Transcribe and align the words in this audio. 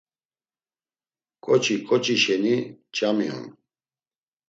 Ǩoçi 1.43 1.75
ǩoçi 1.87 2.15
şeni 2.23 2.55
ç̌ami 2.95 3.27
on! 3.37 3.45